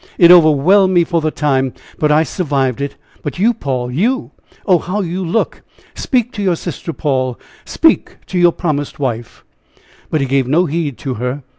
it 0.17 0.31
overwhelmed 0.31 0.95
me 0.95 1.03
for 1.03 1.21
the 1.21 1.29
time; 1.29 1.73
but 1.99 2.11
I 2.11 2.23
survived 2.23 2.81
it! 2.81 2.95
But 3.21 3.37
you, 3.37 3.53
Paul 3.53 3.91
you! 3.91 4.31
Oh! 4.65 4.79
how 4.79 5.01
you 5.01 5.23
look! 5.23 5.61
Speak 5.93 6.31
to 6.31 6.41
your 6.41 6.55
sister, 6.55 6.91
Paul! 6.91 7.39
Speak 7.65 8.17
to 8.25 8.39
your 8.39 8.51
promised 8.51 8.97
wife." 8.99 9.45
But 10.09 10.19
he 10.21 10.25
gave 10.25 10.47
no 10.47 10.65
heed 10.65 10.97
to 10.97 11.13
her. 11.21 11.43